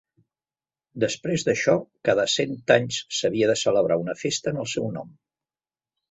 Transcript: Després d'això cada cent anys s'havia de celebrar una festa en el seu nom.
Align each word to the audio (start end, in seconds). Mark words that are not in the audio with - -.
Després 1.01 1.43
d'això 1.49 1.75
cada 2.09 2.25
cent 2.35 2.55
anys 2.75 2.97
s'havia 3.17 3.49
de 3.51 3.57
celebrar 3.65 3.99
una 4.05 4.15
festa 4.23 4.53
en 4.55 4.63
el 4.63 4.71
seu 4.73 4.89
nom. 4.97 5.13